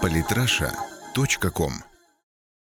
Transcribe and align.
Политраша.ком 0.00 1.72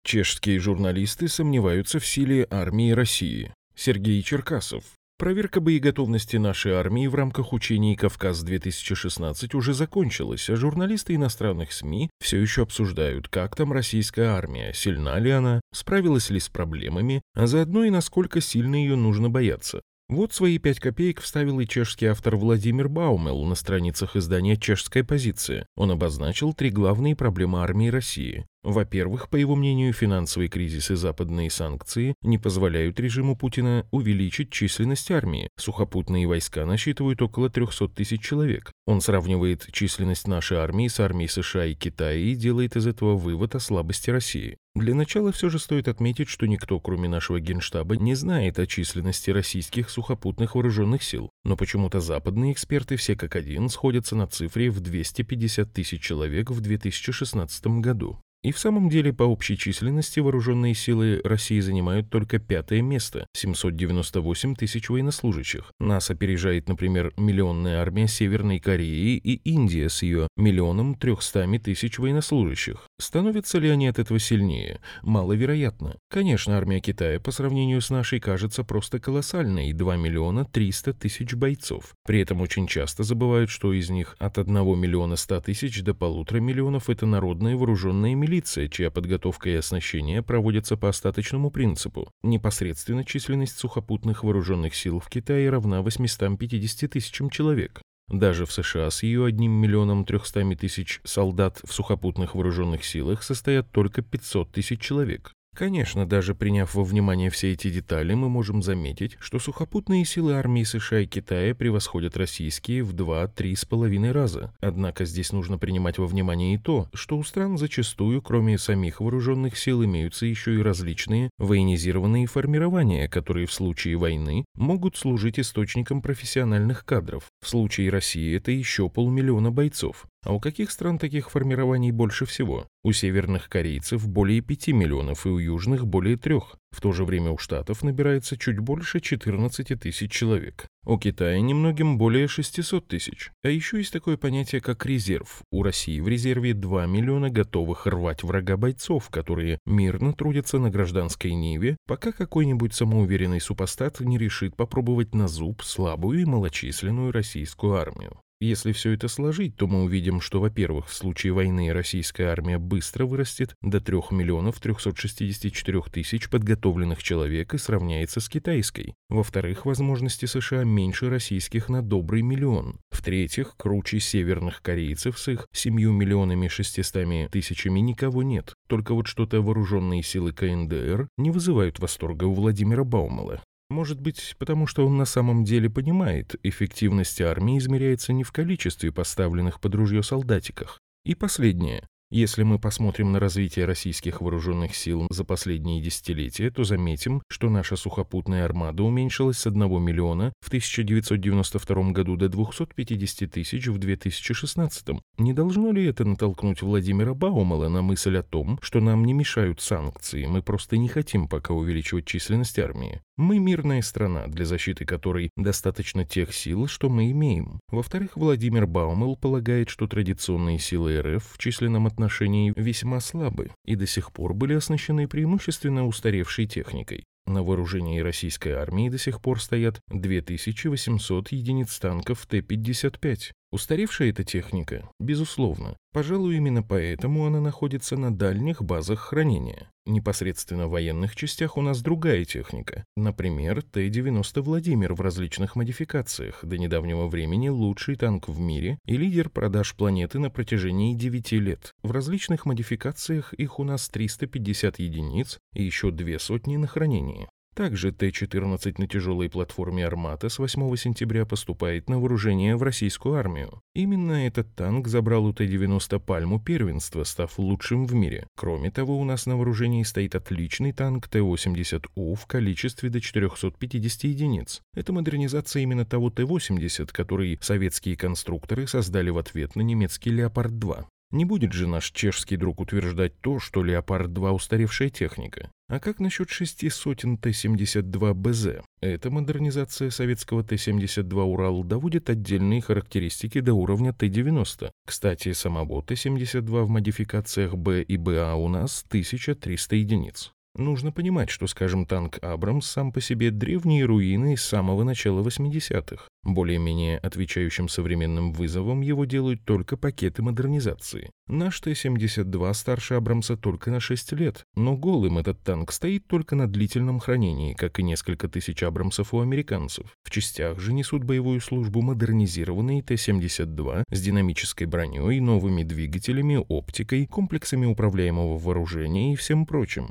Чешские 0.03 0.59
журналисты 0.59 1.27
сомневаются 1.27 1.99
в 1.99 2.05
силе 2.05 2.47
армии 2.49 2.91
России. 2.91 3.53
Сергей 3.75 4.21
Черкасов. 4.21 4.83
Проверка 5.17 5.61
боеготовности 5.61 6.37
нашей 6.37 6.73
армии 6.73 7.05
в 7.07 7.13
рамках 7.13 7.53
учений 7.53 7.95
«Кавказ-2016» 7.95 9.55
уже 9.55 9.73
закончилась, 9.73 10.49
а 10.49 10.55
журналисты 10.55 11.15
иностранных 11.15 11.71
СМИ 11.71 12.09
все 12.19 12.41
еще 12.41 12.63
обсуждают, 12.63 13.27
как 13.27 13.55
там 13.55 13.71
российская 13.71 14.29
армия, 14.29 14.73
сильна 14.73 15.19
ли 15.19 15.29
она, 15.29 15.61
справилась 15.73 16.31
ли 16.31 16.39
с 16.39 16.49
проблемами, 16.49 17.21
а 17.35 17.45
заодно 17.45 17.83
и 17.83 17.91
насколько 17.91 18.41
сильно 18.41 18.75
ее 18.75 18.95
нужно 18.95 19.29
бояться. 19.29 19.81
Вот 20.11 20.33
свои 20.33 20.57
пять 20.57 20.81
копеек 20.81 21.21
вставил 21.21 21.61
и 21.61 21.65
чешский 21.65 22.07
автор 22.07 22.35
Владимир 22.35 22.89
Баумел 22.89 23.45
на 23.45 23.55
страницах 23.55 24.17
издания 24.17 24.57
«Чешская 24.57 25.05
позиция». 25.05 25.65
Он 25.77 25.89
обозначил 25.89 26.53
три 26.53 26.69
главные 26.69 27.15
проблемы 27.15 27.63
армии 27.63 27.87
России. 27.87 28.45
Во-первых, 28.63 29.29
по 29.29 29.37
его 29.37 29.55
мнению, 29.55 29.91
финансовый 29.91 30.47
кризис 30.47 30.91
и 30.91 30.95
западные 30.95 31.49
санкции 31.49 32.13
не 32.21 32.37
позволяют 32.37 32.99
режиму 32.99 33.35
Путина 33.35 33.87
увеличить 33.89 34.51
численность 34.51 35.09
армии. 35.09 35.49
Сухопутные 35.57 36.27
войска 36.27 36.65
насчитывают 36.65 37.23
около 37.23 37.49
300 37.49 37.89
тысяч 37.89 38.21
человек. 38.21 38.71
Он 38.85 39.01
сравнивает 39.01 39.67
численность 39.71 40.27
нашей 40.27 40.57
армии 40.57 40.87
с 40.87 40.99
армией 40.99 41.27
США 41.27 41.65
и 41.65 41.73
Китая 41.73 42.13
и 42.13 42.35
делает 42.35 42.75
из 42.75 42.85
этого 42.85 43.15
вывод 43.15 43.55
о 43.55 43.59
слабости 43.59 44.11
России. 44.11 44.57
Для 44.75 44.93
начала 44.93 45.31
все 45.31 45.49
же 45.49 45.57
стоит 45.57 45.87
отметить, 45.87 46.29
что 46.29 46.47
никто, 46.47 46.79
кроме 46.79 47.09
нашего 47.09 47.39
генштаба, 47.39 47.97
не 47.97 48.13
знает 48.13 48.59
о 48.59 48.67
численности 48.67 49.31
российских 49.31 49.89
сухопутных 49.89 50.53
вооруженных 50.53 51.01
сил. 51.03 51.29
Но 51.43 51.57
почему-то 51.57 51.99
западные 51.99 52.53
эксперты 52.53 52.95
все 52.95 53.15
как 53.15 53.35
один 53.35 53.69
сходятся 53.69 54.15
на 54.15 54.27
цифре 54.27 54.69
в 54.69 54.79
250 54.79 55.73
тысяч 55.73 56.01
человек 56.01 56.51
в 56.51 56.61
2016 56.61 57.67
году. 57.81 58.21
И 58.43 58.51
в 58.51 58.57
самом 58.57 58.89
деле 58.89 59.13
по 59.13 59.21
общей 59.21 59.55
численности 59.55 60.19
вооруженные 60.19 60.73
силы 60.73 61.21
России 61.23 61.59
занимают 61.59 62.09
только 62.09 62.39
пятое 62.39 62.81
место– 62.81 63.27
798 63.33 64.55
тысяч 64.55 64.89
военнослужащих. 64.89 65.71
Нас 65.79 66.09
опережает, 66.09 66.67
например, 66.67 67.13
миллионная 67.17 67.79
армия 67.79 68.07
Северной 68.07 68.57
Кореи 68.57 69.15
и 69.17 69.35
Индия 69.47 69.89
с 69.89 70.01
ее 70.01 70.27
миллионом 70.37 70.95
трехстами 70.95 71.59
тысяч 71.59 71.99
военнослужащих. 71.99 72.87
Становятся 72.99 73.59
ли 73.59 73.69
они 73.69 73.87
от 73.87 73.99
этого 73.99 74.17
сильнее? 74.17 74.79
Маловероятно. 75.03 75.97
Конечно, 76.09 76.57
армия 76.57 76.79
Китая 76.79 77.19
по 77.19 77.29
сравнению 77.29 77.79
с 77.79 77.91
нашей 77.91 78.19
кажется 78.19 78.63
просто 78.63 78.99
колоссальной– 78.99 79.71
2 79.81 79.97
миллиона 79.97 80.45
300 80.45 80.93
тысяч 80.95 81.35
бойцов. 81.35 81.93
При 82.07 82.21
этом 82.21 82.41
очень 82.41 82.65
часто 82.65 83.03
забывают, 83.03 83.51
что 83.51 83.71
из 83.71 83.91
них 83.91 84.15
от 84.17 84.39
1 84.39 84.51
миллиона 84.79 85.15
100 85.15 85.41
тысяч 85.41 85.83
до 85.83 85.93
полутора 85.93 86.39
миллионов– 86.39 86.89
это 86.89 87.05
народные 87.05 87.55
вооруженные 87.55 88.15
милиции 88.15 88.30
милиция, 88.31 88.69
чья 88.69 88.89
подготовка 88.89 89.49
и 89.49 89.55
оснащение 89.55 90.21
проводятся 90.21 90.77
по 90.77 90.87
остаточному 90.87 91.51
принципу. 91.51 92.09
Непосредственно 92.23 93.03
численность 93.03 93.57
сухопутных 93.57 94.23
вооруженных 94.23 94.73
сил 94.73 94.99
в 94.99 95.09
Китае 95.09 95.49
равна 95.49 95.81
850 95.81 96.89
тысячам 96.89 97.29
человек. 97.29 97.81
Даже 98.07 98.45
в 98.45 98.53
США 98.53 98.89
с 98.89 99.03
ее 99.03 99.25
1 99.25 99.51
миллионом 99.51 100.05
300 100.05 100.55
тысяч 100.55 101.01
солдат 101.03 101.59
в 101.63 101.73
сухопутных 101.73 102.35
вооруженных 102.35 102.85
силах 102.85 103.21
состоят 103.21 103.69
только 103.71 104.01
500 104.01 104.49
тысяч 104.49 104.79
человек. 104.79 105.33
Конечно, 105.53 106.05
даже 106.05 106.33
приняв 106.33 106.73
во 106.75 106.83
внимание 106.83 107.29
все 107.29 107.51
эти 107.51 107.69
детали, 107.69 108.13
мы 108.13 108.29
можем 108.29 108.63
заметить, 108.63 109.17
что 109.19 109.37
сухопутные 109.37 110.05
силы 110.05 110.33
армии 110.33 110.63
США 110.63 111.01
и 111.01 111.05
Китая 111.05 111.53
превосходят 111.53 112.15
российские 112.15 112.83
в 112.83 112.95
2-3 112.95 113.55
с 113.57 113.65
половиной 113.65 114.13
раза. 114.13 114.53
Однако 114.61 115.03
здесь 115.03 115.33
нужно 115.33 115.57
принимать 115.57 115.97
во 115.97 116.07
внимание 116.07 116.55
и 116.55 116.57
то, 116.57 116.89
что 116.93 117.17
у 117.17 117.23
стран 117.23 117.57
зачастую, 117.57 118.21
кроме 118.21 118.57
самих 118.57 119.01
вооруженных 119.01 119.57
сил, 119.57 119.83
имеются 119.83 120.25
еще 120.25 120.55
и 120.55 120.61
различные 120.61 121.29
военизированные 121.37 122.27
формирования, 122.27 123.09
которые 123.09 123.45
в 123.45 123.53
случае 123.53 123.97
войны 123.97 124.45
могут 124.55 124.95
служить 124.95 125.37
источником 125.37 126.01
профессиональных 126.01 126.85
кадров. 126.85 127.25
В 127.43 127.49
случае 127.49 127.89
России 127.89 128.37
это 128.37 128.51
еще 128.51 128.89
полмиллиона 128.89 129.51
бойцов. 129.51 130.05
А 130.23 130.33
у 130.33 130.39
каких 130.39 130.69
стран 130.69 130.99
таких 130.99 131.31
формирований 131.31 131.89
больше 131.89 132.27
всего? 132.27 132.67
У 132.83 132.91
северных 132.91 133.49
корейцев 133.49 134.07
более 134.07 134.41
5 134.41 134.67
миллионов 134.67 135.25
и 135.25 135.29
у 135.29 135.39
южных 135.39 135.87
более 135.87 136.15
3. 136.15 136.35
В 136.69 136.79
то 136.79 136.91
же 136.91 137.05
время 137.05 137.31
у 137.31 137.39
Штатов 137.39 137.81
набирается 137.81 138.37
чуть 138.37 138.59
больше 138.59 138.99
14 138.99 139.79
тысяч 139.79 140.11
человек. 140.11 140.67
У 140.85 140.99
Китая 140.99 141.39
немногим 141.41 141.97
более 141.97 142.27
600 142.27 142.87
тысяч. 142.87 143.31
А 143.43 143.49
еще 143.49 143.77
есть 143.77 143.91
такое 143.91 144.15
понятие, 144.15 144.61
как 144.61 144.85
резерв. 144.85 145.41
У 145.51 145.63
России 145.63 145.99
в 145.99 146.07
резерве 146.07 146.53
2 146.53 146.85
миллиона 146.85 147.31
готовых 147.31 147.87
рвать 147.87 148.21
врага 148.21 148.57
бойцов, 148.57 149.09
которые 149.09 149.57
мирно 149.65 150.13
трудятся 150.13 150.59
на 150.59 150.69
гражданской 150.69 151.33
ниве, 151.33 151.77
пока 151.87 152.11
какой-нибудь 152.11 152.75
самоуверенный 152.75 153.41
супостат 153.41 153.99
не 153.99 154.19
решит 154.19 154.55
попробовать 154.55 155.15
на 155.15 155.27
зуб 155.27 155.63
слабую 155.63 156.21
и 156.21 156.25
малочисленную 156.25 157.11
российскую 157.11 157.73
армию. 157.73 158.19
Если 158.41 158.71
все 158.71 158.93
это 158.93 159.07
сложить, 159.07 159.55
то 159.55 159.67
мы 159.67 159.83
увидим, 159.83 160.19
что, 160.19 160.41
во-первых, 160.41 160.89
в 160.89 160.95
случае 160.95 161.31
войны 161.31 161.71
российская 161.71 162.25
армия 162.25 162.57
быстро 162.57 163.05
вырастет 163.05 163.53
до 163.61 163.79
3 163.79 163.97
миллионов 164.09 164.59
364 164.59 165.81
тысяч 165.91 166.27
подготовленных 166.27 167.03
человек 167.03 167.53
и 167.53 167.59
сравняется 167.59 168.19
с 168.19 168.27
китайской. 168.27 168.95
Во-вторых, 169.09 169.67
возможности 169.67 170.25
США 170.25 170.63
меньше 170.63 171.07
российских 171.11 171.69
на 171.69 171.83
добрый 171.83 172.23
миллион. 172.23 172.79
В-третьих, 172.89 173.53
круче 173.57 173.99
северных 173.99 174.63
корейцев 174.63 175.19
с 175.19 175.27
их 175.27 175.47
7 175.51 175.75
миллионами 175.75 176.47
600 176.47 177.29
тысячами 177.29 177.79
никого 177.79 178.23
нет. 178.23 178.55
Только 178.67 178.95
вот 178.95 179.05
что-то 179.05 179.43
вооруженные 179.43 180.01
силы 180.01 180.33
КНДР 180.33 181.09
не 181.17 181.29
вызывают 181.29 181.77
восторга 181.77 182.23
у 182.23 182.33
Владимира 182.33 182.83
Баумала. 182.83 183.43
Может 183.71 184.01
быть, 184.01 184.35
потому 184.37 184.67
что 184.67 184.85
он 184.85 184.97
на 184.97 185.05
самом 185.05 185.45
деле 185.45 185.69
понимает, 185.69 186.35
эффективность 186.43 187.21
армии 187.21 187.57
измеряется 187.57 188.11
не 188.11 188.25
в 188.25 188.33
количестве 188.33 188.91
поставленных 188.91 189.61
под 189.61 189.75
ружье 189.75 190.03
солдатиках. 190.03 190.81
И 191.05 191.15
последнее. 191.15 191.87
Если 192.13 192.43
мы 192.43 192.59
посмотрим 192.59 193.13
на 193.13 193.21
развитие 193.21 193.63
российских 193.63 194.19
вооруженных 194.19 194.75
сил 194.75 195.07
за 195.09 195.23
последние 195.23 195.81
десятилетия, 195.81 196.51
то 196.51 196.65
заметим, 196.65 197.21
что 197.29 197.49
наша 197.49 197.77
сухопутная 197.77 198.43
армада 198.43 198.83
уменьшилась 198.83 199.37
с 199.37 199.47
1 199.47 199.81
миллиона 199.81 200.33
в 200.41 200.49
1992 200.49 201.91
году 201.91 202.17
до 202.17 202.27
250 202.27 203.31
тысяч 203.31 203.67
в 203.67 203.77
2016. 203.77 204.87
Не 205.19 205.31
должно 205.31 205.71
ли 205.71 205.85
это 205.85 206.03
натолкнуть 206.03 206.61
Владимира 206.61 207.13
Баумала 207.13 207.69
на 207.69 207.81
мысль 207.81 208.17
о 208.17 208.23
том, 208.23 208.59
что 208.61 208.81
нам 208.81 209.05
не 209.05 209.13
мешают 209.13 209.61
санкции, 209.61 210.25
мы 210.25 210.41
просто 210.41 210.75
не 210.75 210.89
хотим 210.89 211.29
пока 211.29 211.53
увеличивать 211.53 212.07
численность 212.07 212.59
армии? 212.59 212.99
Мы 213.15 213.39
мирная 213.39 213.81
страна, 213.83 214.27
для 214.27 214.43
защиты 214.45 214.83
которой 214.83 215.29
достаточно 215.37 216.03
тех 216.03 216.33
сил, 216.33 216.67
что 216.67 216.89
мы 216.89 217.11
имеем. 217.11 217.59
Во-вторых, 217.69 218.17
Владимир 218.17 218.65
Баумел 218.67 219.15
полагает, 219.15 219.69
что 219.69 219.87
традиционные 219.87 220.59
силы 220.59 220.99
РФ 220.99 221.23
в 221.23 221.37
численном 221.37 221.87
отношении 221.87 222.00
отношении 222.01 222.51
весьма 222.55 222.99
слабы 222.99 223.51
и 223.65 223.75
до 223.75 223.85
сих 223.85 224.11
пор 224.11 224.33
были 224.33 224.55
оснащены 224.55 225.07
преимущественно 225.07 225.85
устаревшей 225.85 226.47
техникой. 226.47 227.05
На 227.27 227.43
вооружении 227.43 227.99
российской 227.99 228.53
армии 228.53 228.89
до 228.89 228.97
сих 228.97 229.21
пор 229.21 229.39
стоят 229.39 229.79
2800 229.89 231.31
единиц 231.31 231.77
танков 231.79 232.25
Т-55. 232.25 233.31
Устаревшая 233.51 234.11
эта 234.11 234.23
техника? 234.23 234.89
Безусловно. 234.97 235.75
Пожалуй, 235.91 236.37
именно 236.37 236.63
поэтому 236.63 237.25
она 237.25 237.41
находится 237.41 237.97
на 237.97 238.15
дальних 238.15 238.61
базах 238.61 238.99
хранения. 238.99 239.69
Непосредственно 239.85 240.67
в 240.67 240.71
военных 240.71 241.17
частях 241.17 241.57
у 241.57 241.61
нас 241.61 241.81
другая 241.81 242.23
техника. 242.23 242.85
Например, 242.95 243.61
Т-90 243.61 244.41
«Владимир» 244.41 244.93
в 244.93 245.01
различных 245.01 245.57
модификациях, 245.57 246.45
до 246.45 246.57
недавнего 246.57 247.07
времени 247.07 247.49
лучший 247.49 247.97
танк 247.97 248.29
в 248.29 248.39
мире 248.39 248.79
и 248.85 248.95
лидер 248.95 249.29
продаж 249.29 249.75
планеты 249.75 250.19
на 250.19 250.29
протяжении 250.29 250.93
9 250.93 251.33
лет. 251.33 251.73
В 251.83 251.91
различных 251.91 252.45
модификациях 252.45 253.33
их 253.33 253.59
у 253.59 253.65
нас 253.65 253.89
350 253.89 254.79
единиц 254.79 255.39
и 255.53 255.63
еще 255.63 255.91
две 255.91 256.19
сотни 256.19 256.55
на 256.55 256.67
хранении. 256.67 257.27
Также 257.53 257.91
Т-14 257.91 258.75
на 258.77 258.87
тяжелой 258.87 259.29
платформе 259.29 259.85
«Армата» 259.85 260.29
с 260.29 260.39
8 260.39 260.75
сентября 260.77 261.25
поступает 261.25 261.89
на 261.89 261.99
вооружение 261.99 262.55
в 262.55 262.63
российскую 262.63 263.15
армию. 263.15 263.61
Именно 263.75 264.25
этот 264.25 264.55
танк 264.55 264.87
забрал 264.87 265.25
у 265.25 265.33
Т-90 265.33 265.99
пальму 265.99 266.39
первенства, 266.39 267.03
став 267.03 267.37
лучшим 267.37 267.85
в 267.85 267.93
мире. 267.93 268.25
Кроме 268.37 268.71
того, 268.71 268.97
у 268.97 269.03
нас 269.03 269.25
на 269.25 269.35
вооружении 269.35 269.83
стоит 269.83 270.15
отличный 270.15 270.71
танк 270.71 271.09
Т-80У 271.09 272.15
в 272.15 272.25
количестве 272.25 272.89
до 272.89 273.01
450 273.01 274.03
единиц. 274.05 274.61
Это 274.73 274.93
модернизация 274.93 275.63
именно 275.63 275.85
того 275.85 276.09
Т-80, 276.09 276.89
который 276.93 277.37
советские 277.41 277.97
конструкторы 277.97 278.65
создали 278.65 279.09
в 279.09 279.17
ответ 279.17 279.57
на 279.57 279.61
немецкий 279.61 280.11
«Леопард-2». 280.11 280.85
Не 281.11 281.25
будет 281.25 281.51
же 281.51 281.67
наш 281.67 281.91
чешский 281.91 282.37
друг 282.37 282.61
утверждать 282.61 283.19
то, 283.19 283.39
что 283.39 283.63
«Леопард-2» 283.63 284.31
устаревшая 284.31 284.89
техника. 284.89 285.51
А 285.67 285.79
как 285.79 285.99
насчет 285.99 286.29
шести 286.29 286.69
сотен 286.69 287.17
Т-72 287.17 288.13
БЗ? 288.13 288.63
Эта 288.81 289.09
модернизация 289.09 289.89
советского 289.89 290.43
Т-72 290.43 291.21
«Урал» 291.23 291.63
доводит 291.63 292.09
отдельные 292.09 292.61
характеристики 292.61 293.41
до 293.41 293.53
уровня 293.53 293.91
Т-90. 293.93 294.71
Кстати, 294.85 295.33
самого 295.33 295.83
Т-72 295.83 296.63
в 296.63 296.69
модификациях 296.69 297.55
Б 297.55 297.83
и 297.83 297.97
БА 297.97 298.35
у 298.35 298.47
нас 298.47 298.85
1300 298.87 299.75
единиц. 299.75 300.31
Нужно 300.55 300.91
понимать, 300.91 301.29
что, 301.29 301.47
скажем, 301.47 301.85
танк 301.85 302.19
«Абрамс» 302.21 302.65
сам 302.65 302.91
по 302.91 302.99
себе 302.99 303.31
древние 303.31 303.85
руины 303.85 304.35
с 304.35 304.43
самого 304.43 304.83
начала 304.83 305.23
80-х. 305.23 306.07
Более-менее 306.23 306.97
отвечающим 306.97 307.69
современным 307.69 308.33
вызовам 308.33 308.81
его 308.81 309.05
делают 309.05 309.45
только 309.45 309.77
пакеты 309.77 310.21
модернизации. 310.21 311.09
Наш 311.27 311.59
Т-72 311.61 312.53
старше 312.53 312.95
Абрамса 312.95 313.37
только 313.37 313.71
на 313.71 313.79
6 313.79 314.11
лет, 314.11 314.43
но 314.55 314.75
голым 314.75 315.17
этот 315.17 315.41
танк 315.41 315.71
стоит 315.71 316.05
только 316.07 316.35
на 316.35 316.47
длительном 316.47 316.99
хранении, 316.99 317.53
как 317.53 317.79
и 317.79 317.83
несколько 317.83 318.27
тысяч 318.27 318.61
Абрамсов 318.61 319.13
у 319.13 319.21
американцев. 319.21 319.95
В 320.03 320.11
частях 320.11 320.59
же 320.59 320.73
несут 320.73 321.05
боевую 321.05 321.39
службу 321.39 321.81
модернизированные 321.81 322.83
Т-72 322.83 323.83
с 323.89 324.01
динамической 324.01 324.67
броней, 324.67 325.21
новыми 325.21 325.63
двигателями, 325.63 326.43
оптикой, 326.49 327.07
комплексами 327.07 327.65
управляемого 327.65 328.37
вооружения 328.37 329.13
и 329.13 329.15
всем 329.15 329.45
прочим. 329.45 329.89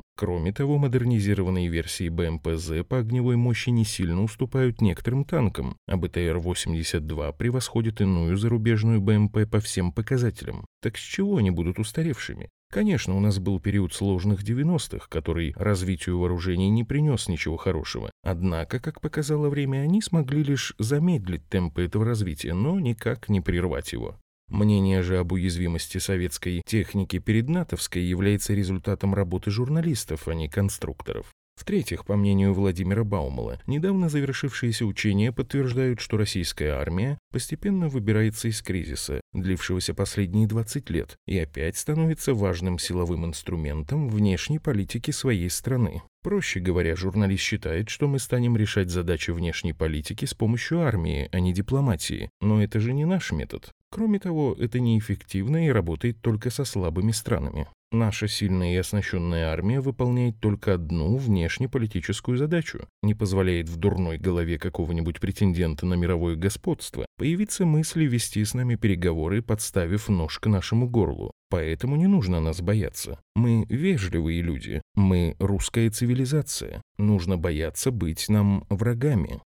Того, 0.53 0.77
модернизированные 0.77 1.69
версии 1.69 2.09
БМПЗ 2.09 2.85
по 2.87 2.99
огневой 2.99 3.35
мощи 3.37 3.69
не 3.69 3.85
сильно 3.85 4.21
уступают 4.21 4.81
некоторым 4.81 5.23
танкам, 5.23 5.77
а 5.87 5.95
БТР-82 5.95 7.37
превосходит 7.37 8.01
иную 8.01 8.37
зарубежную 8.37 8.99
БМП 9.01 9.49
по 9.49 9.59
всем 9.59 9.91
показателям. 9.91 10.65
Так 10.81 10.97
с 10.97 11.01
чего 11.01 11.37
они 11.37 11.51
будут 11.51 11.79
устаревшими? 11.79 12.49
Конечно, 12.71 13.17
у 13.17 13.19
нас 13.19 13.39
был 13.39 13.59
период 13.59 13.93
сложных 13.93 14.43
90-х, 14.43 15.07
который 15.09 15.53
развитию 15.57 16.19
вооружений 16.19 16.69
не 16.69 16.83
принес 16.83 17.27
ничего 17.27 17.57
хорошего. 17.57 18.09
Однако, 18.23 18.79
как 18.79 19.01
показало 19.01 19.49
время, 19.49 19.79
они 19.79 20.01
смогли 20.01 20.43
лишь 20.43 20.73
замедлить 20.79 21.47
темпы 21.49 21.83
этого 21.83 22.05
развития, 22.05 22.53
но 22.53 22.79
никак 22.79 23.29
не 23.29 23.41
прервать 23.41 23.91
его. 23.91 24.17
Мнение 24.51 25.01
же 25.01 25.17
об 25.17 25.31
уязвимости 25.31 25.97
советской 25.97 26.61
техники 26.65 27.19
перед 27.19 27.47
натовской 27.47 28.03
является 28.03 28.53
результатом 28.53 29.15
работы 29.15 29.49
журналистов, 29.49 30.27
а 30.27 30.33
не 30.33 30.49
конструкторов. 30.49 31.27
В-третьих, 31.55 32.05
по 32.05 32.17
мнению 32.17 32.53
Владимира 32.53 33.05
Баумала, 33.05 33.61
недавно 33.65 34.09
завершившиеся 34.09 34.85
учения 34.85 35.31
подтверждают, 35.31 36.01
что 36.01 36.17
российская 36.17 36.71
армия 36.71 37.17
постепенно 37.31 37.87
выбирается 37.87 38.49
из 38.49 38.61
кризиса, 38.61 39.21
длившегося 39.31 39.93
последние 39.93 40.47
20 40.47 40.89
лет, 40.89 41.15
и 41.27 41.37
опять 41.37 41.77
становится 41.77 42.33
важным 42.33 42.77
силовым 42.77 43.25
инструментом 43.25 44.09
внешней 44.09 44.59
политики 44.59 45.11
своей 45.11 45.49
страны. 45.49 46.01
Проще 46.23 46.59
говоря, 46.59 46.97
журналист 46.97 47.43
считает, 47.43 47.87
что 47.87 48.09
мы 48.09 48.19
станем 48.19 48.57
решать 48.57 48.89
задачи 48.89 49.31
внешней 49.31 49.71
политики 49.73 50.25
с 50.25 50.33
помощью 50.33 50.81
армии, 50.81 51.29
а 51.31 51.39
не 51.39 51.53
дипломатии. 51.53 52.29
Но 52.41 52.61
это 52.61 52.81
же 52.81 52.91
не 52.91 53.05
наш 53.05 53.31
метод. 53.31 53.71
Кроме 53.91 54.19
того, 54.19 54.55
это 54.57 54.79
неэффективно 54.79 55.67
и 55.67 55.69
работает 55.69 56.21
только 56.21 56.49
со 56.49 56.63
слабыми 56.63 57.11
странами. 57.11 57.67
Наша 57.91 58.29
сильная 58.29 58.73
и 58.73 58.77
оснащенная 58.77 59.51
армия 59.51 59.81
выполняет 59.81 60.39
только 60.39 60.75
одну 60.75 61.17
внешнеполитическую 61.17 62.37
задачу, 62.37 62.87
не 63.03 63.13
позволяет 63.13 63.67
в 63.67 63.75
дурной 63.75 64.17
голове 64.17 64.57
какого-нибудь 64.57 65.19
претендента 65.19 65.85
на 65.85 65.95
мировое 65.95 66.37
господство 66.37 67.05
появиться 67.17 67.65
мысли 67.65 68.05
вести 68.05 68.45
с 68.45 68.53
нами 68.53 68.75
переговоры, 68.75 69.41
подставив 69.41 70.07
нож 70.07 70.39
к 70.39 70.47
нашему 70.47 70.89
горлу. 70.89 71.31
Поэтому 71.49 71.97
не 71.97 72.07
нужно 72.07 72.39
нас 72.39 72.61
бояться. 72.61 73.19
Мы 73.35 73.65
вежливые 73.67 74.41
люди, 74.41 74.81
мы 74.95 75.35
русская 75.37 75.89
цивилизация. 75.89 76.81
Нужно 76.97 77.37
бояться 77.37 77.91
быть 77.91 78.29
нам 78.29 78.65
врагами. 78.69 79.41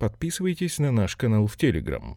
Подписывайтесь 0.00 0.80
на 0.80 0.90
наш 0.90 1.14
канал 1.14 1.46
в 1.46 1.56
Телеграм. 1.56 2.16